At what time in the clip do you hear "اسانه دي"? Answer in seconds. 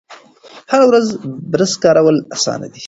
2.35-2.79